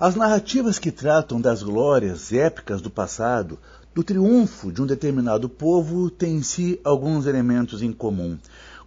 [0.00, 3.58] As narrativas que tratam das glórias épicas do passado,
[3.94, 8.38] do triunfo de um determinado povo, têm em si alguns elementos em comum.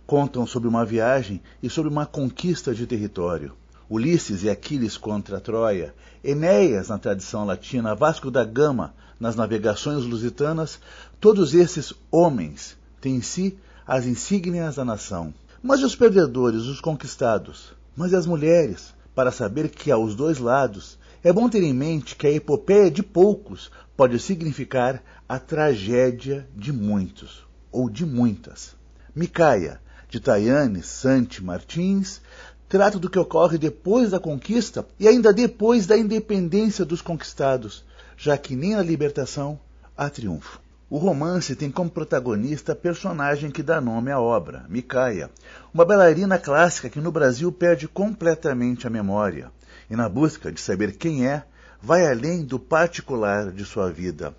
[0.07, 3.53] Contam sobre uma viagem e sobre uma conquista de território.
[3.87, 10.79] Ulisses e Aquiles contra Troia, Enéas na tradição latina, Vasco da Gama nas navegações lusitanas,
[11.21, 13.55] todos esses homens têm em si
[13.85, 15.31] as insígnias da nação.
[15.61, 17.71] Mas e os perdedores, os conquistados?
[17.95, 18.95] Mas e as mulheres?
[19.15, 23.03] Para saber que aos dois lados é bom ter em mente que a epopeia de
[23.03, 28.75] poucos pode significar a tragédia de muitos, ou de muitas.
[29.15, 29.79] Micaia,
[30.09, 32.21] de Tayane Santi Martins,
[32.67, 37.85] trata do que ocorre depois da conquista e ainda depois da independência dos conquistados,
[38.17, 39.59] já que nem na libertação
[39.95, 40.59] há triunfo.
[40.93, 45.31] O romance tem como protagonista a personagem que dá nome à obra, Micaia,
[45.73, 49.51] uma bailarina clássica que no Brasil perde completamente a memória
[49.89, 51.45] e, na busca de saber quem é,
[51.81, 54.35] vai além do particular de sua vida.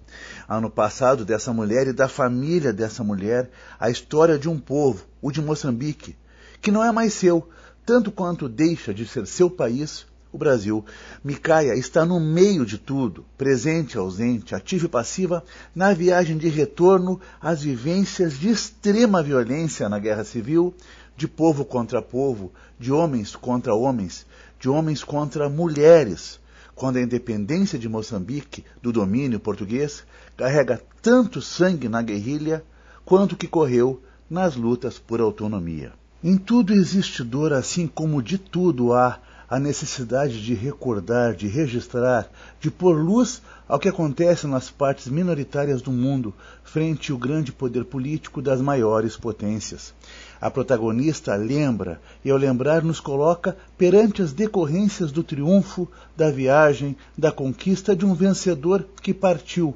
[0.47, 5.05] Há no passado dessa mulher e da família dessa mulher a história de um povo,
[5.21, 6.17] o de Moçambique,
[6.63, 7.49] que não é mais seu,
[7.85, 10.85] tanto quanto deixa de ser seu país o Brasil.
[11.23, 17.21] Micaia está no meio de tudo, presente ausente, ativa e passiva, na viagem de retorno
[17.41, 20.75] às vivências de extrema violência na guerra civil,
[21.17, 24.27] de povo contra povo, de homens contra homens,
[24.59, 26.41] de homens contra mulheres,
[26.75, 30.03] quando a independência de Moçambique do domínio português
[30.37, 32.65] carrega tanto sangue na guerrilha
[33.05, 35.93] quanto que correu nas lutas por autonomia.
[36.25, 42.29] Em tudo existe dor, assim como de tudo há a necessidade de recordar, de registrar,
[42.61, 47.85] de pôr luz ao que acontece nas partes minoritárias do mundo frente ao grande poder
[47.85, 49.95] político das maiores potências.
[50.41, 56.97] A protagonista lembra e, ao lembrar, nos coloca perante as decorrências do triunfo, da viagem,
[57.17, 59.75] da conquista de um vencedor que partiu,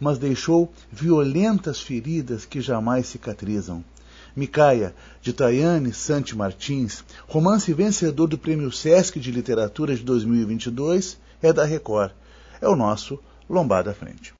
[0.00, 3.84] mas deixou violentas feridas que jamais cicatrizam.
[4.38, 11.52] Micaia, de Tayane Santi Martins, romance vencedor do Prêmio Sesc de Literatura de 2022, é
[11.52, 12.12] da Record.
[12.60, 13.18] É o nosso
[13.50, 14.32] Lombada Frente.